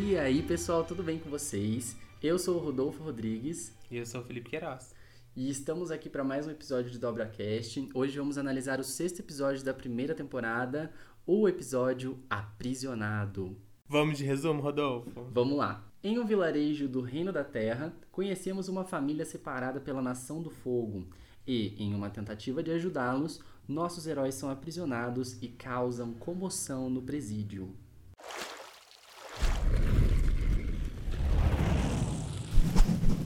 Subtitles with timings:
[0.00, 1.96] E aí, pessoal, tudo bem com vocês?
[2.22, 3.76] Eu sou o Rodolfo Rodrigues.
[3.90, 4.94] E eu sou o Felipe Queiroz.
[5.34, 7.88] E estamos aqui para mais um episódio de DobraCast.
[7.92, 10.92] Hoje vamos analisar o sexto episódio da primeira temporada,
[11.26, 13.56] o episódio Aprisionado.
[13.88, 15.26] Vamos de resumo, Rodolfo?
[15.32, 15.84] Vamos lá.
[16.00, 21.08] Em um vilarejo do Reino da Terra, conhecemos uma família separada pela Nação do Fogo.
[21.44, 27.74] E, em uma tentativa de ajudá-los, nossos heróis são aprisionados e causam comoção no presídio.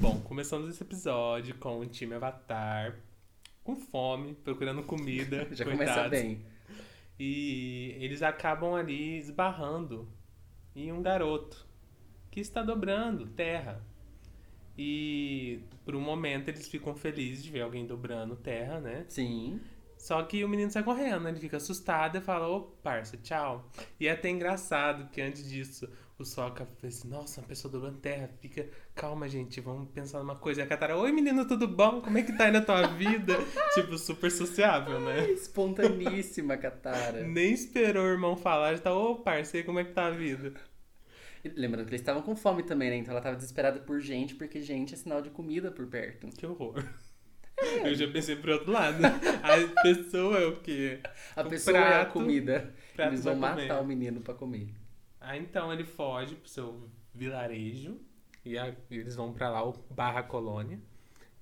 [0.02, 2.98] Bom, começamos esse episódio com o time Avatar,
[3.62, 5.46] com fome, procurando comida.
[5.54, 5.94] Já coitados.
[5.94, 6.44] começa bem.
[7.16, 10.08] E eles acabam ali esbarrando
[10.74, 11.64] em um garoto
[12.32, 13.80] que está dobrando terra.
[14.76, 19.04] E por um momento eles ficam felizes de ver alguém dobrando terra, né?
[19.08, 19.60] Sim.
[20.02, 23.70] Só que o menino sai correndo, ele fica assustado e fala, ô parça, tchau.
[24.00, 27.98] E é até engraçado que antes disso o Soca fala assim, nossa, uma pessoa dobrando
[27.98, 30.60] terra, fica, calma gente, vamos pensar numa coisa.
[30.60, 32.00] E a Katara, oi menino, tudo bom?
[32.00, 33.34] Como é que tá aí na tua vida?
[33.74, 35.30] tipo, super sociável, né?
[35.30, 37.22] Espontaníssima, Katara.
[37.22, 40.52] Nem esperou o irmão falar, já tá, ô parça, como é que tá a vida?
[41.44, 42.96] Lembrando que eles estavam com fome também, né?
[42.96, 46.26] Então ela tava desesperada por gente, porque gente é sinal de comida por perto.
[46.26, 46.82] Que horror.
[47.84, 48.98] Eu já pensei pro outro lado.
[49.42, 51.00] A pessoa é o quê?
[51.36, 52.74] A O pessoa é a prato- comida.
[52.94, 53.80] prato Eles vão matar comer.
[53.80, 54.68] o menino pra comer.
[55.20, 58.00] Aí então ele foge pro seu vilarejo
[58.44, 60.78] e a- eles vão pra lá, o Barra Colônia.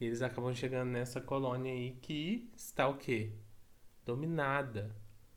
[0.01, 3.33] E eles acabam chegando nessa colônia aí que está o quê?
[4.05, 4.95] Dominada,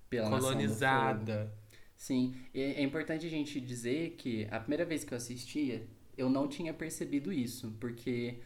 [0.09, 1.53] Pela colonizada.
[1.97, 5.85] Sim, é importante a gente dizer que a primeira vez que eu assistia,
[6.17, 8.39] eu não tinha percebido isso, porque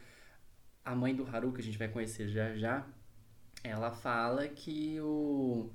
[0.88, 2.88] a mãe do Haru, que a gente vai conhecer já já,
[3.64, 5.70] ela fala que o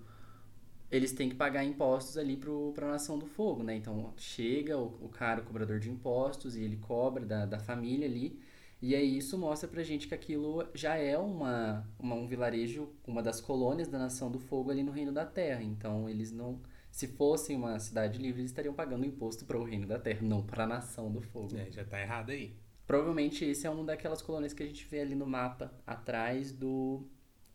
[0.91, 3.75] eles têm que pagar impostos ali pro, pra Nação do Fogo, né?
[3.77, 8.07] Então chega o, o cara, o cobrador de impostos, e ele cobra da, da família
[8.07, 8.39] ali,
[8.81, 13.23] e aí isso mostra pra gente que aquilo já é uma, uma, um vilarejo, uma
[13.23, 15.63] das colônias da Nação do Fogo ali no Reino da Terra.
[15.63, 16.61] Então eles não.
[16.91, 20.43] Se fossem uma cidade livre, eles estariam pagando imposto para o Reino da Terra, não
[20.43, 21.57] para a Nação do Fogo.
[21.57, 22.55] É, já tá errado aí.
[22.87, 27.09] Provavelmente esse é uma daquelas colônias que a gente vê ali no mapa, atrás do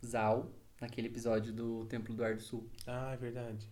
[0.04, 2.70] Zal, naquele episódio do Templo do Ar do Sul.
[2.86, 3.70] Ah, é verdade.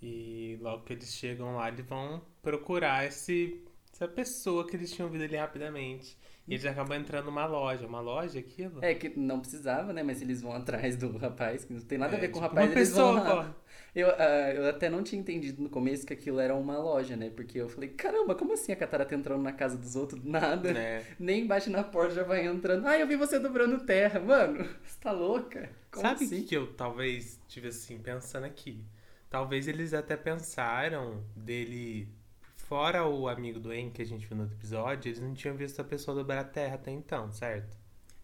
[0.00, 5.08] E logo que eles chegam lá, eles vão procurar esse, essa pessoa que eles tinham
[5.08, 6.18] visto ali rapidamente.
[6.48, 7.86] E eles acabam entrando numa loja.
[7.86, 8.80] Uma loja, aquilo?
[8.80, 10.02] É que não precisava, né?
[10.02, 12.42] Mas eles vão atrás do rapaz, que não tem nada a É, ver com o
[12.42, 13.56] tipo, rapaz, uma eles vão pessoa, lá.
[13.94, 17.30] Eu, ah, eu até não tinha entendido no começo que aquilo era uma loja, né?
[17.30, 20.20] Porque eu falei, caramba, como assim a Katara tá entrando na casa dos outros?
[20.22, 20.72] do Nada.
[20.72, 21.06] né?
[21.18, 22.86] Nem bate na porta, já vai entrando.
[22.86, 24.20] Ah, eu vi você dobrando terra.
[24.20, 25.70] Mano, você tá louca?
[25.90, 26.28] Como Sabe assim?
[26.28, 28.84] que, que eu talvez tive assim, pensando aqui?
[29.30, 32.08] Talvez eles até pensaram dele.
[32.68, 35.54] Fora o amigo do En que a gente viu no outro episódio, eles não tinham
[35.54, 37.76] visto a pessoa dobrar a terra até então, certo?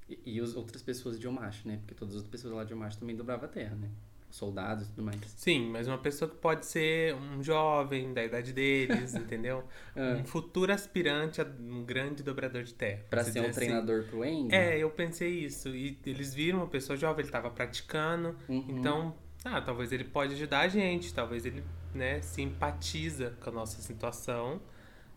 [0.09, 1.77] E, e as outras pessoas de Omacho, né?
[1.79, 3.89] Porque todas as outras pessoas lá de Omacho também dobravam a terra, né?
[4.31, 5.19] Os soldados e tudo mais.
[5.37, 9.63] Sim, mas uma pessoa que pode ser um jovem da idade deles, entendeu?
[9.95, 10.17] Ah.
[10.21, 13.05] Um futuro aspirante a um grande dobrador de terra.
[13.11, 13.53] Pra se ser um assim.
[13.61, 14.49] treinador pro Eng?
[14.53, 15.69] É, eu pensei isso.
[15.69, 18.37] E eles viram uma pessoa jovem, ele tava praticando.
[18.49, 18.65] Uhum.
[18.69, 19.15] Então,
[19.45, 21.63] ah, talvez ele pode ajudar a gente, talvez ele,
[21.95, 24.61] né, simpatiza com a nossa situação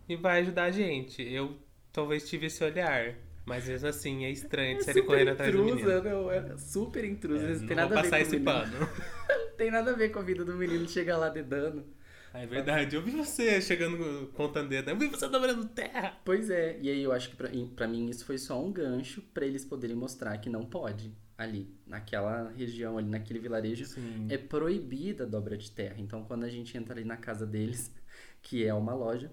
[0.08, 1.22] e vai ajudar a gente.
[1.22, 1.58] Eu
[1.92, 5.62] talvez tive esse olhar, mas mesmo assim é estranho de É sair correndo atrás do
[5.70, 6.24] intrusa, menino.
[6.24, 7.46] não, é super intrusa.
[7.46, 8.74] É, não tem nada a ver com esse pano.
[9.58, 11.86] Tem nada a ver com a vida do menino chegar lá dedando.
[12.34, 16.18] Ah, É verdade, eu vi você chegando contando dedo, eu vi você dobrando terra.
[16.26, 19.22] Pois é, e aí eu acho que pra, pra mim isso foi só um gancho
[19.34, 23.86] pra eles poderem mostrar que não pode ali, naquela região, ali naquele vilarejo.
[23.86, 24.28] Sim.
[24.30, 25.96] é proibida a dobra de terra.
[25.98, 27.94] Então, quando a gente entra ali na casa deles,
[28.42, 29.32] que é uma loja,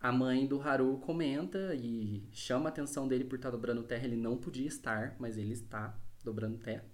[0.00, 4.04] a mãe do Haru comenta e chama a atenção dele por estar dobrando terra.
[4.04, 6.84] Ele não podia estar, mas ele está dobrando terra.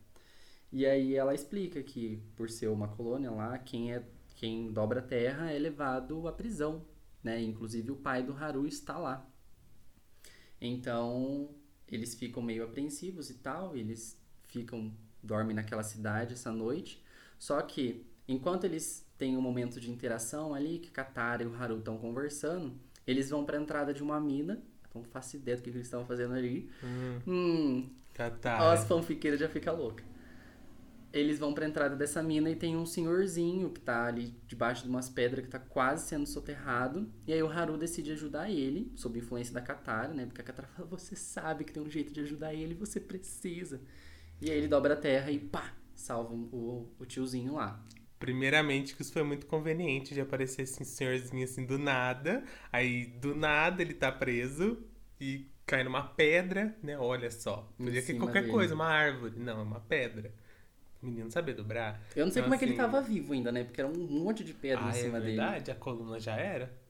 [0.72, 4.02] E aí ela explica que, por ser uma colônia lá, quem, é,
[4.34, 6.84] quem dobra terra é levado à prisão.
[7.22, 7.40] Né?
[7.42, 9.26] Inclusive, o pai do Haru está lá.
[10.60, 11.54] Então,
[11.90, 14.92] eles ficam meio apreensivos e tal, eles ficam
[15.22, 17.02] dormem naquela cidade essa noite.
[17.38, 21.78] Só que enquanto eles têm um momento de interação ali, que Katara e o Haru
[21.78, 22.74] estão conversando,
[23.06, 24.62] eles vão para a entrada de uma mina.
[24.94, 26.70] Não faço ideia do que que eles estavam fazendo ali.
[26.82, 28.62] Hum, Hum, Catar.
[28.62, 30.04] Ó, as fanfiqueiras já fica louca.
[31.14, 34.88] Eles vão pra entrada dessa mina e tem um senhorzinho que tá ali debaixo de
[34.88, 37.08] umas pedras que tá quase sendo soterrado.
[37.24, 40.26] E aí o Haru decide ajudar ele, sob influência da Katara, né?
[40.26, 43.80] Porque a Katara fala, você sabe que tem um jeito de ajudar ele, você precisa.
[44.42, 47.80] E aí ele dobra a terra e pá, salva o, o tiozinho lá.
[48.18, 52.42] Primeiramente, que isso foi muito conveniente de aparecer esse senhorzinho assim do nada.
[52.72, 54.82] Aí, do nada, ele tá preso
[55.20, 56.98] e cai numa pedra, né?
[56.98, 57.72] Olha só.
[57.76, 58.52] Podia ser qualquer dele.
[58.52, 59.38] coisa, uma árvore.
[59.38, 60.34] Não, é uma pedra.
[61.04, 62.00] Menino sabia dobrar.
[62.14, 62.56] Eu não sei então, como assim...
[62.56, 63.64] é que ele assim, tava vivo ainda, né?
[63.64, 65.36] Porque era um monte de pedra ah, em cima é dele.
[65.36, 65.70] verdade?
[65.70, 66.84] A coluna já era?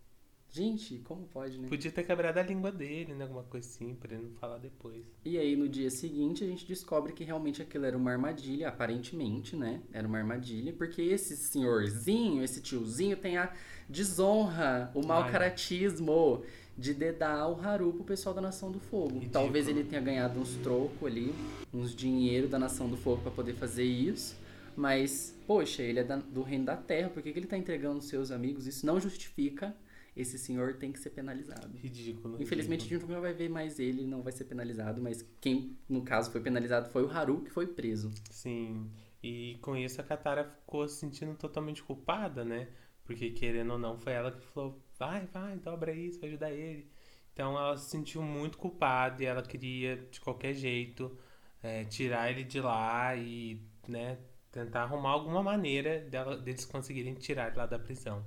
[0.54, 1.68] Gente, como pode, né?
[1.68, 3.24] Podia ter quebrado a língua dele, né?
[3.24, 5.04] Alguma coisa assim, pra ele não falar depois.
[5.24, 9.56] E aí, no dia seguinte, a gente descobre que realmente aquilo era uma armadilha, aparentemente,
[9.56, 9.82] né?
[9.92, 13.52] Era uma armadilha, porque esse senhorzinho, esse tiozinho, tem a
[13.88, 16.44] desonra, o mau caratismo
[16.76, 19.14] de dedar o Haru pro pessoal da Nação do Fogo.
[19.14, 19.30] Ridículo.
[19.30, 21.34] Talvez ele tenha ganhado uns trocos ali,
[21.72, 24.36] uns dinheiro da Nação do Fogo para poder fazer isso.
[24.76, 27.98] Mas, poxa, ele é da, do reino da terra, por que, que ele tá entregando
[27.98, 28.66] os seus amigos?
[28.66, 29.74] Isso não justifica
[30.16, 31.76] esse senhor tem que ser penalizado.
[31.76, 32.40] Ridículo.
[32.40, 32.84] Infelizmente ridículo.
[32.84, 36.30] a gente nunca vai ver mais ele, não vai ser penalizado, mas quem no caso
[36.30, 38.12] foi penalizado foi o Haru, que foi preso.
[38.30, 38.88] Sim.
[39.22, 42.68] E com isso a Katara ficou se sentindo totalmente culpada, né?
[43.04, 46.90] Porque querendo ou não, foi ela que falou: vai, vai, dobra isso, vai ajudar ele.
[47.32, 51.16] Então ela se sentiu muito culpada e ela queria, de qualquer jeito,
[51.62, 54.18] é, tirar ele de lá e, né,
[54.52, 58.24] tentar arrumar alguma maneira dela, deles conseguirem tirar ele lá da prisão.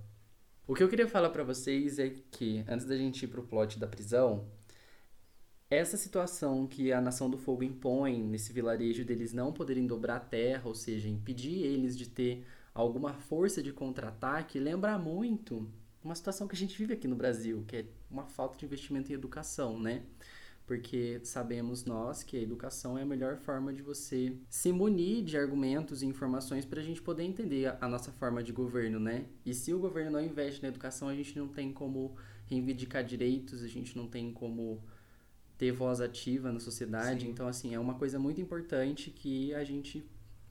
[0.68, 3.80] O que eu queria falar para vocês é que, antes da gente ir pro plot
[3.80, 4.46] da prisão,
[5.70, 10.20] essa situação que a Nação do Fogo impõe nesse vilarejo deles não poderem dobrar a
[10.20, 15.72] terra, ou seja, impedir eles de ter alguma força de contra-ataque, lembra muito
[16.04, 19.12] uma situação que a gente vive aqui no Brasil, que é uma falta de investimento
[19.12, 20.04] em educação, né?
[20.68, 25.38] porque sabemos nós que a educação é a melhor forma de você se munir de
[25.38, 29.26] argumentos e informações para a gente poder entender a, a, nossa forma de governo, né?
[29.46, 32.18] E se o governo não investe na educação, a gente não tem como
[32.48, 34.84] reivindicar direitos, a gente não tem como
[35.58, 37.22] ter voz ativa na sociedade.
[37.22, 37.32] Sim.
[37.32, 40.06] Então, assim, é uma coisa muito importante que a gente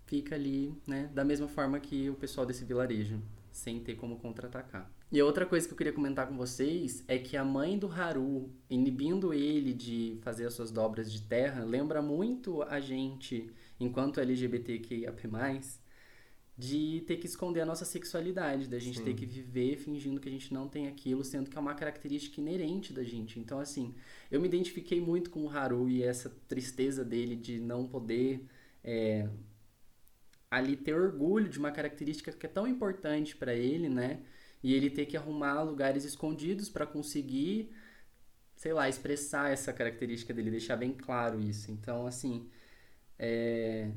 [0.07, 3.21] fica ali, né, da mesma forma que o pessoal desse vilarejo,
[3.57, 4.91] sem ter como contra-atacar.
[5.11, 8.51] E outra coisa que eu queria comentar com vocês é que a mãe do Haru,
[8.69, 13.51] inibindo ele de fazer as suas dobras de terra, lembra muito a gente,
[13.81, 15.23] enquanto LGBTQIAP+,
[16.59, 19.05] de ter que esconder a nossa sexualidade, da gente Sim.
[19.05, 22.41] ter que viver fingindo que a gente não tem aquilo, sendo que é uma característica
[22.41, 23.39] inerente da gente.
[23.39, 23.95] Então, assim,
[24.31, 28.45] eu me identifiquei muito com o Haru e essa tristeza dele de não poder
[28.83, 29.29] é,
[30.57, 34.21] ali ter orgulho de uma característica que é tão importante para ele, né?
[34.63, 37.73] e ele ter que arrumar lugares escondidos para conseguir,
[38.57, 41.71] sei lá, expressar essa característica dele, deixar bem claro isso.
[41.71, 42.49] Então, assim,
[43.17, 43.91] é,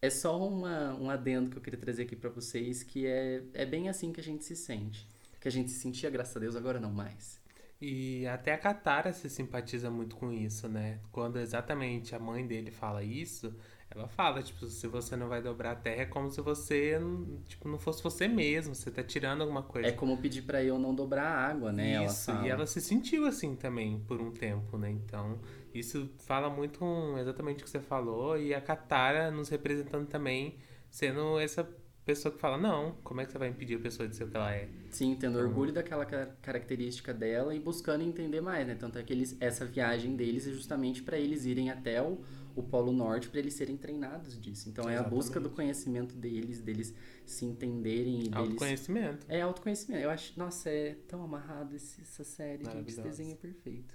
[0.00, 3.66] é só uma, um adendo que eu queria trazer aqui para vocês, que é, é
[3.66, 5.04] bem assim que a gente se sente.
[5.40, 7.40] Que a gente se sentia, graças a Deus, agora não mais.
[7.80, 11.00] E até a Katara se simpatiza muito com isso, né?
[11.12, 13.52] Quando exatamente a mãe dele fala isso,
[13.90, 16.98] ela fala, tipo, se você não vai dobrar a terra, é como se você,
[17.46, 19.88] tipo, não fosse você mesmo, você tá tirando alguma coisa.
[19.88, 22.04] É como pedir para eu não dobrar a água, né?
[22.04, 24.90] Isso, ela e ela se sentiu assim também por um tempo, né?
[24.90, 25.40] Então,
[25.72, 30.58] isso fala muito com exatamente o que você falou, e a Katara nos representando também,
[30.90, 31.66] sendo essa
[32.04, 34.28] pessoa que fala, não, como é que você vai impedir a pessoa de ser o
[34.28, 34.68] que ela é?
[34.90, 35.46] Sim, tendo então...
[35.46, 38.74] orgulho daquela característica dela e buscando entender mais, né?
[38.74, 42.18] Tanto é que eles, essa viagem deles é justamente para eles irem até o
[42.58, 44.68] o Polo Norte para eles serem treinados disso.
[44.68, 45.04] Então Exatamente.
[45.04, 46.92] é a busca do conhecimento deles, deles
[47.24, 48.36] se entenderem e deles.
[48.36, 49.26] Autoconhecimento.
[49.28, 50.02] É autoconhecimento.
[50.02, 52.88] Eu acho, nossa, é tão amarrado esse, essa série, gente.
[52.88, 53.94] Esse desenho é perfeito.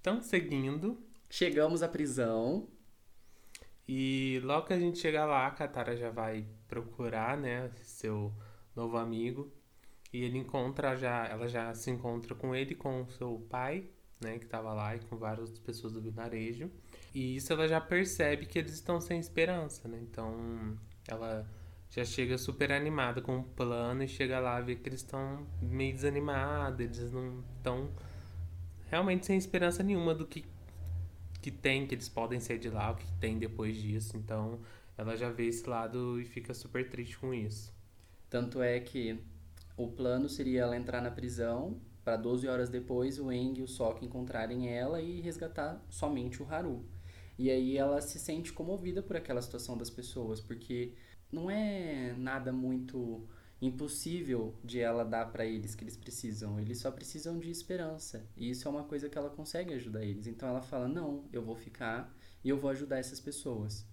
[0.00, 0.98] Então, seguindo.
[1.28, 2.68] Chegamos à prisão.
[3.88, 8.32] E logo que a gente chegar lá, a Katara já vai procurar, né, seu
[8.76, 9.52] novo amigo.
[10.12, 13.88] E ele encontra já, ela já se encontra com ele com o seu pai,
[14.22, 16.70] né, que estava lá e com várias pessoas do vilarejo.
[17.14, 19.98] E isso ela já percebe que eles estão sem esperança, né?
[20.00, 21.46] Então ela
[21.90, 25.46] já chega super animada com o plano e chega lá e vê que eles estão
[25.60, 27.90] meio desanimados, eles não estão
[28.88, 30.44] realmente sem esperança nenhuma do que,
[31.42, 34.16] que tem, que eles podem ser de lá, o que tem depois disso.
[34.16, 34.60] Então
[34.96, 37.72] ela já vê esse lado e fica super triste com isso.
[38.30, 39.22] Tanto é que
[39.76, 43.68] o plano seria ela entrar na prisão para 12 horas depois o Eng e o
[43.68, 46.84] Sokka encontrarem ela e resgatar somente o Haru.
[47.38, 50.94] E aí ela se sente comovida por aquela situação das pessoas, porque
[51.30, 53.26] não é nada muito
[53.60, 56.58] impossível de ela dar para eles que eles precisam.
[56.58, 58.28] Eles só precisam de esperança.
[58.36, 60.26] E isso é uma coisa que ela consegue ajudar eles.
[60.26, 62.12] Então ela fala: "Não, eu vou ficar
[62.44, 63.86] e eu vou ajudar essas pessoas".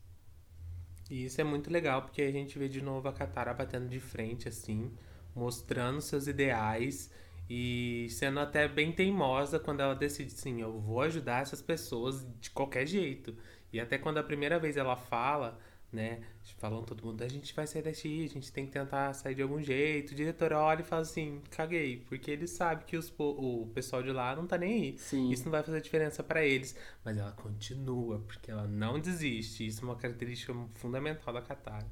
[1.09, 3.99] E isso é muito legal porque a gente vê de novo a Katara batendo de
[3.99, 4.91] frente assim,
[5.35, 7.11] mostrando seus ideais
[7.49, 12.51] e sendo até bem teimosa quando ela decide, sim, eu vou ajudar essas pessoas de
[12.51, 13.35] qualquer jeito.
[13.73, 15.59] E até quando a primeira vez ela fala
[15.91, 16.21] né?
[16.57, 19.41] Falam todo mundo, a gente vai sair daqui, a gente tem que tentar sair de
[19.41, 20.11] algum jeito.
[20.11, 24.11] O diretor olha e fala assim, caguei, porque ele sabe que os, o pessoal de
[24.11, 24.97] lá não tá nem aí.
[24.97, 25.29] Sim.
[25.31, 26.75] Isso não vai fazer diferença para eles.
[27.03, 29.65] Mas ela continua, porque ela não desiste.
[29.65, 31.87] Isso é uma característica fundamental da Katara.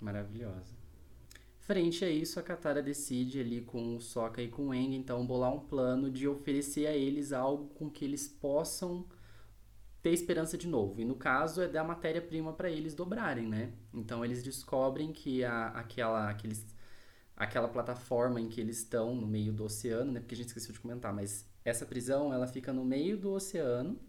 [0.00, 0.76] Maravilhosa.
[1.68, 5.26] Frente a isso, a Katara decide ali com o Sokka e com o Aang, então,
[5.26, 9.06] bolar um plano de oferecer a eles algo com que eles possam
[10.00, 10.98] ter esperança de novo.
[10.98, 13.74] E no caso é dar matéria-prima para eles dobrarem, né?
[13.92, 16.64] Então eles descobrem que a, aquela, aqueles,
[17.36, 20.20] aquela plataforma em que eles estão no meio do oceano, né?
[20.20, 24.00] Porque a gente esqueceu de comentar, mas essa prisão ela fica no meio do oceano.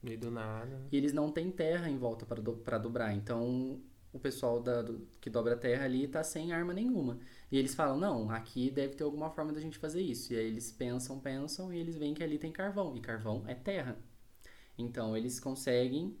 [0.00, 0.86] Meio do nada.
[0.92, 3.12] E eles não têm terra em volta para do, dobrar.
[3.12, 7.18] Então o pessoal da, do, que dobra a terra ali tá sem arma nenhuma.
[7.50, 10.32] E eles falam, não, aqui deve ter alguma forma da gente fazer isso.
[10.32, 12.96] E aí eles pensam, pensam, e eles veem que ali tem carvão.
[12.96, 13.96] E carvão é terra.
[14.76, 16.16] Então eles conseguem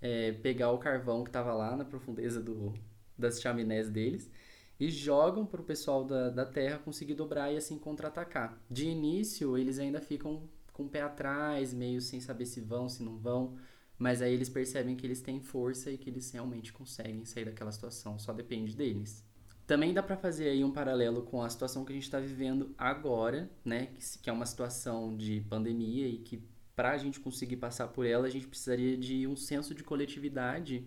[0.00, 2.74] é, pegar o carvão que estava lá na profundeza do,
[3.18, 4.30] das chaminés deles
[4.78, 8.58] e jogam para o pessoal da, da Terra conseguir dobrar e assim contra-atacar.
[8.70, 13.02] De início, eles ainda ficam com o pé atrás, meio sem saber se vão, se
[13.02, 13.56] não vão,
[14.04, 17.72] mas aí eles percebem que eles têm força e que eles realmente conseguem sair daquela
[17.72, 19.24] situação, só depende deles.
[19.66, 22.74] Também dá para fazer aí um paralelo com a situação que a gente está vivendo
[22.76, 23.88] agora, né,
[24.22, 26.46] que, é uma situação de pandemia e que
[26.76, 30.86] para a gente conseguir passar por ela, a gente precisaria de um senso de coletividade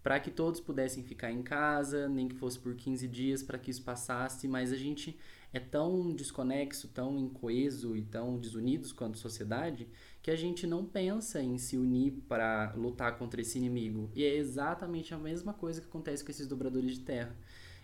[0.00, 3.72] para que todos pudessem ficar em casa, nem que fosse por 15 dias para que
[3.72, 5.18] isso passasse, mas a gente
[5.52, 9.88] é tão desconexo, tão incoeso e tão desunidos quanto sociedade
[10.24, 14.10] que a gente não pensa em se unir para lutar contra esse inimigo.
[14.14, 17.36] E é exatamente a mesma coisa que acontece com esses dobradores de terra.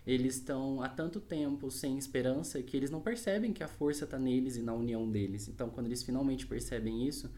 [0.06, 4.18] Eles estão há tanto tempo sem esperança que eles não percebem que a força está
[4.18, 5.49] neles e na união deles.
[5.49, 7.30] Então, quando eles finalmente percebem isso,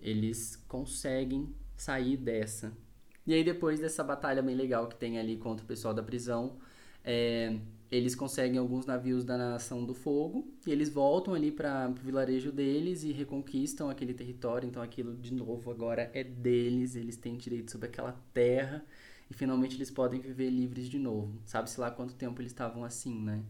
[0.00, 2.76] eles conseguem sair dessa.
[3.24, 6.58] E aí, depois dessa batalha bem legal que tem ali contra o pessoal da prisão,
[7.04, 7.56] é,
[7.90, 12.52] eles conseguem alguns navios da Nação do Fogo e eles voltam ali para o vilarejo
[12.52, 14.66] deles e reconquistam aquele território.
[14.66, 18.84] Então, aquilo de novo agora é deles, eles têm direito sobre aquela terra
[19.28, 21.40] e finalmente eles podem viver livres de novo.
[21.44, 23.42] Sabe-se lá quanto tempo eles estavam assim, né?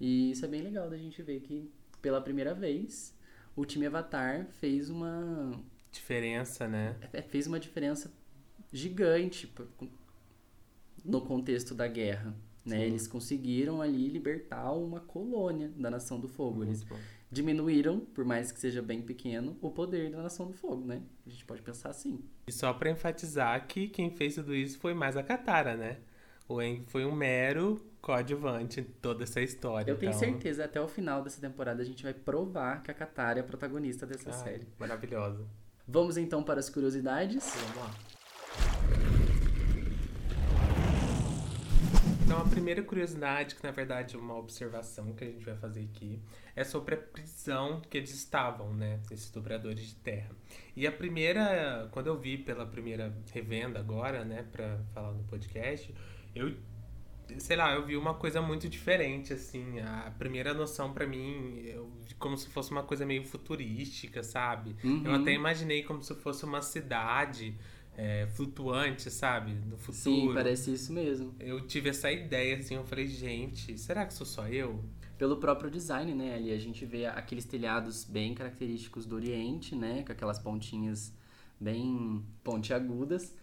[0.00, 1.70] E isso é bem legal da gente ver que,
[2.02, 3.16] pela primeira vez,
[3.54, 5.52] o time Avatar fez uma.
[5.92, 6.96] Diferença, né?
[7.12, 8.12] É, fez uma diferença
[8.72, 9.52] gigante
[11.04, 12.34] no contexto da guerra.
[12.68, 12.86] Né?
[12.86, 16.58] Eles conseguiram ali libertar uma colônia da Nação do Fogo.
[16.58, 16.96] Muito Eles bom
[17.30, 21.02] diminuíram, por mais que seja bem pequeno, o poder da Nação do Fogo, né?
[21.26, 22.24] A gente pode pensar assim.
[22.46, 25.98] E só para enfatizar que quem fez tudo isso foi mais a Katara, né?
[26.48, 29.90] O Eng foi um mero coadjuvante em toda essa história.
[29.90, 30.10] Eu então...
[30.10, 33.42] tenho certeza, até o final dessa temporada a gente vai provar que a Katara é
[33.42, 34.68] a protagonista dessa Ai, série.
[34.78, 35.46] Maravilhosa.
[35.86, 37.52] Vamos então para as curiosidades?
[37.54, 39.17] Vamos lá.
[42.28, 45.80] Então, a primeira curiosidade, que na verdade é uma observação que a gente vai fazer
[45.80, 46.20] aqui,
[46.54, 49.00] é sobre a prisão que eles estavam, né?
[49.10, 50.28] Esses dobradores de terra.
[50.76, 55.94] E a primeira, quando eu vi pela primeira revenda agora, né, pra falar no podcast,
[56.34, 56.54] eu
[57.38, 59.80] sei lá, eu vi uma coisa muito diferente, assim.
[59.80, 64.76] A primeira noção para mim, eu vi como se fosse uma coisa meio futurística, sabe?
[64.84, 65.02] Uhum.
[65.02, 67.56] Eu até imaginei como se fosse uma cidade
[67.98, 69.52] é, flutuante, sabe?
[69.66, 69.96] No futuro.
[69.96, 71.34] Sim, parece isso mesmo.
[71.40, 74.84] Eu tive essa ideia, assim, eu falei, gente, será que sou só eu?
[75.18, 76.36] Pelo próprio design, né?
[76.36, 80.04] Ali a gente vê aqueles telhados bem característicos do Oriente, né?
[80.04, 81.12] Com aquelas pontinhas
[81.58, 83.34] bem pontiagudas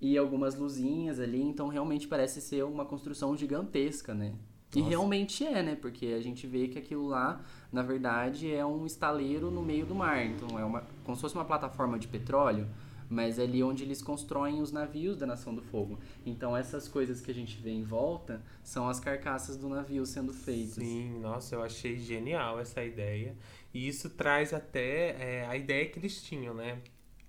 [0.00, 4.28] e algumas luzinhas ali, então realmente parece ser uma construção gigantesca, né?
[4.28, 4.78] Nossa.
[4.78, 5.74] E realmente é, né?
[5.74, 9.94] Porque a gente vê que aquilo lá, na verdade, é um estaleiro no meio do
[9.94, 10.24] mar.
[10.24, 12.68] Então é uma como se fosse uma plataforma de petróleo
[13.08, 15.98] mas é ali onde eles constroem os navios da Nação do Fogo.
[16.24, 20.32] Então essas coisas que a gente vê em volta são as carcaças do navio sendo
[20.32, 20.74] feitas.
[20.74, 23.36] Sim, nossa, eu achei genial essa ideia.
[23.72, 26.80] E isso traz até é, a ideia que eles tinham, né?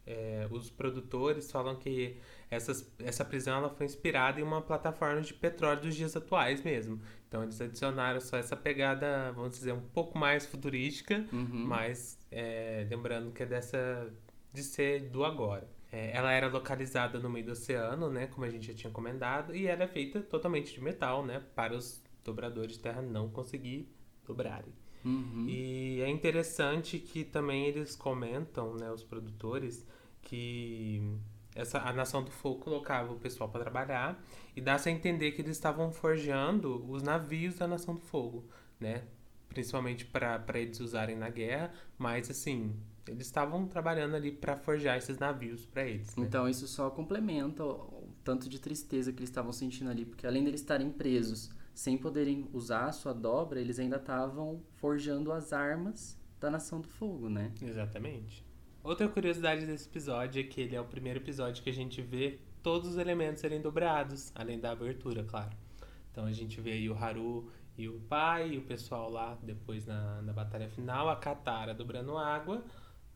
[0.08, 2.18] É, os produtores falam que
[2.50, 7.02] essas, essa prisão ela foi inspirada em uma plataforma de petróleo dos dias atuais mesmo.
[7.28, 11.66] Então eles adicionaram só essa pegada, vamos dizer, um pouco mais futurística, uhum.
[11.66, 14.08] mas é, lembrando que é dessa
[14.56, 15.70] de ser do agora.
[15.92, 19.56] É, ela era localizada no meio do oceano, né, como a gente já tinha comentado,
[19.56, 23.88] e era é feita totalmente de metal, né, para os dobradores de terra não conseguir
[24.26, 24.74] dobrarem.
[25.06, 25.46] Uhum.
[25.48, 29.86] E é interessante que também eles comentam, né, os produtores,
[30.22, 31.02] que
[31.56, 34.22] essa, a Nação do Fogo colocava o pessoal para trabalhar
[34.56, 38.46] e dá-se a entender que eles estavam forjando os navios da Nação do Fogo,
[38.80, 39.04] né?
[39.56, 42.76] Principalmente para eles usarem na guerra, mas assim,
[43.08, 46.14] eles estavam trabalhando ali para forjar esses navios para eles.
[46.18, 46.26] Né?
[46.26, 47.64] Então isso só complementa
[48.22, 52.50] tanto de tristeza que eles estavam sentindo ali, porque além deles estarem presos, sem poderem
[52.52, 57.54] usar a sua dobra, eles ainda estavam forjando as armas da Nação do Fogo, né?
[57.62, 58.46] Exatamente.
[58.84, 62.40] Outra curiosidade desse episódio é que ele é o primeiro episódio que a gente vê
[62.62, 65.56] todos os elementos serem dobrados, além da abertura, claro.
[66.12, 69.86] Então a gente vê aí o Haru e o pai, e o pessoal lá depois
[69.86, 72.64] na, na batalha final, a Katara dobrando água,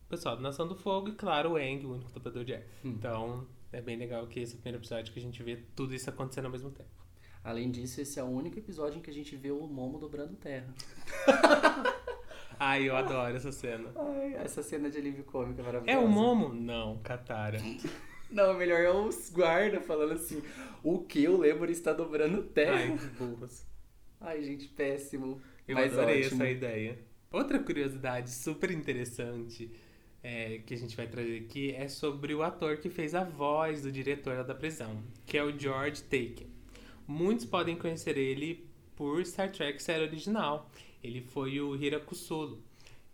[0.06, 2.62] o pessoal da Nação do Fogo e, claro, o Aang, o único dobrador de ar.
[2.84, 2.90] Hum.
[2.90, 5.94] Então é bem legal que esse é o primeiro episódio que a gente vê tudo
[5.94, 6.90] isso acontecendo ao mesmo tempo.
[7.42, 10.36] Além disso, esse é o único episódio em que a gente vê o Momo dobrando
[10.36, 10.68] terra.
[12.58, 13.90] Ai, eu adoro essa cena.
[13.96, 15.98] Ai, essa cena de alívio cômico é maravilhosa.
[15.98, 16.52] É o Momo?
[16.52, 17.58] Não, Katara.
[18.30, 20.42] Não, melhor é os guarda falando assim,
[20.84, 22.76] o que o Lemur está dobrando terra.
[22.76, 23.64] Ai, que burros.
[24.20, 25.40] Ai, gente, péssimo.
[25.66, 26.42] Eu mas adorei ótimo.
[26.42, 26.98] essa ideia.
[27.32, 29.70] Outra curiosidade super interessante
[30.22, 33.82] é, que a gente vai trazer aqui é sobre o ator que fez a voz
[33.82, 36.48] do diretor da prisão, que é o George Taken.
[37.06, 40.70] Muitos podem conhecer ele por Star Trek série original.
[41.02, 42.62] Ele foi o Hirakusulo.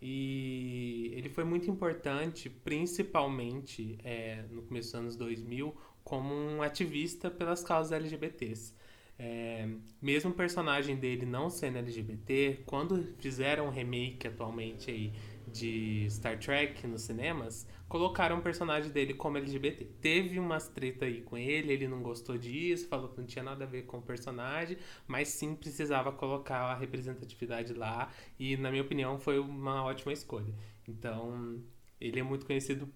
[0.00, 7.30] E ele foi muito importante, principalmente é, no começo dos anos 2000, como um ativista
[7.30, 8.74] pelas causas LGBTs.
[9.18, 9.66] É,
[10.00, 15.12] mesmo o personagem dele não sendo LGBT, quando fizeram um remake atualmente aí
[15.46, 19.84] de Star Trek nos cinemas, colocaram o personagem dele como LGBT.
[20.00, 23.64] Teve umas treta aí com ele, ele não gostou disso, falou que não tinha nada
[23.64, 28.82] a ver com o personagem, mas sim precisava colocar a representatividade lá, e na minha
[28.82, 30.52] opinião foi uma ótima escolha.
[30.86, 31.62] Então,
[32.00, 32.88] ele é muito conhecido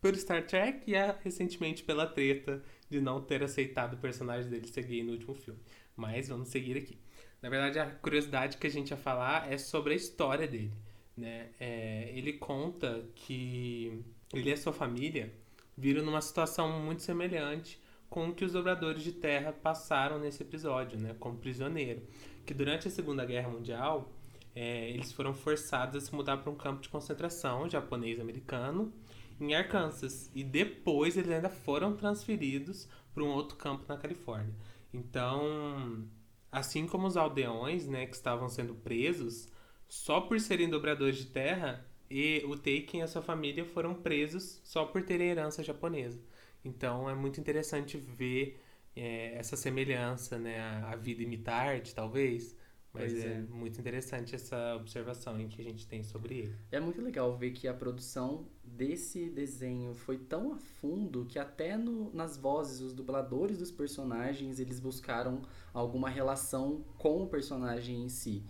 [0.00, 4.66] por, Star Trek e é, recentemente pela treta de não ter aceitado o personagem dele
[4.66, 5.60] ser gay no último filme.
[5.96, 6.98] Mas vamos seguir aqui.
[7.42, 10.72] Na verdade, a curiosidade que a gente ia falar é sobre a história dele.
[11.16, 11.50] Né?
[11.58, 15.32] É, ele conta que ele e a sua família
[15.76, 20.98] viram numa situação muito semelhante com o que os dobradores de terra passaram nesse episódio,
[20.98, 21.14] né?
[21.18, 22.02] como prisioneiro.
[22.44, 24.10] Que durante a Segunda Guerra Mundial,
[24.54, 28.92] é, eles foram forçados a se mudar para um campo de concentração japonês-americano
[29.40, 30.30] em Arkansas.
[30.34, 34.54] E depois eles ainda foram transferidos para um outro campo na Califórnia.
[34.92, 36.06] Então,
[36.50, 39.48] assim como os aldeões, né, que estavam sendo presos,
[39.88, 44.60] só por serem dobradores de terra, e o Taken e a sua família foram presos
[44.64, 46.20] só por terem herança japonesa.
[46.64, 48.60] Então é muito interessante ver
[48.96, 52.56] é, essa semelhança, né, a, vida imita a arte, talvez.
[52.92, 53.34] Mas é.
[53.34, 53.40] é.
[53.42, 56.56] muito interessante essa observação em que a gente tem sobre ele.
[56.72, 61.76] É muito legal ver que a produção desse desenho foi tão a fundo que até
[61.76, 68.08] no- nas vozes, os dubladores dos personagens, eles buscaram alguma relação com o personagem em
[68.08, 68.44] si.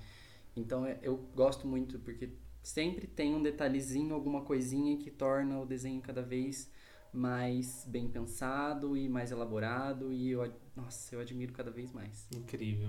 [0.57, 2.31] Então é- eu gosto muito porque
[2.62, 6.70] sempre tem um detalhezinho, alguma coisinha que torna o desenho cada vez
[7.12, 12.26] mais bem pensado e mais elaborado e eu, nossa, eu admiro cada vez mais.
[12.35, 12.88] Incrível.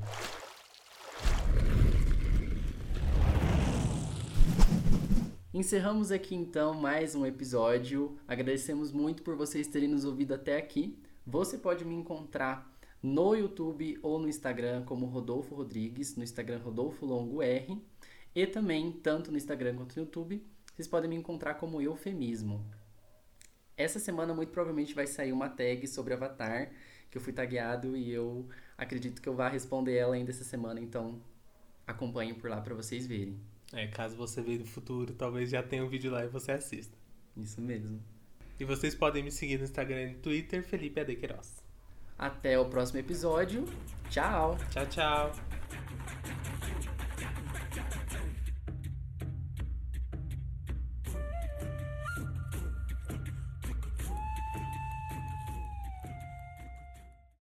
[5.54, 8.18] Encerramos aqui então mais um episódio.
[8.26, 10.98] Agradecemos muito por vocês terem nos ouvido até aqui.
[11.28, 17.06] Você pode me encontrar no YouTube ou no Instagram como Rodolfo Rodrigues, no Instagram Rodolfo
[17.06, 17.78] Longo R,
[18.34, 20.42] e também tanto no Instagram quanto no YouTube,
[20.74, 22.66] vocês podem me encontrar como Eufemismo.
[23.76, 26.72] Essa semana muito provavelmente vai sair uma tag sobre Avatar,
[27.10, 30.80] que eu fui tagueado e eu acredito que eu vá responder ela ainda essa semana,
[30.80, 31.22] então
[31.86, 33.51] acompanhem por lá para vocês verem.
[33.74, 36.98] É, caso você veja do futuro, talvez já tenha um vídeo lá e você assista.
[37.38, 38.02] Isso mesmo.
[38.60, 41.64] E vocês podem me seguir no Instagram e no Twitter, Felipe Adequeiroz.
[42.18, 43.66] Até o próximo episódio.
[44.10, 44.58] Tchau!
[44.70, 46.51] Tchau, tchau.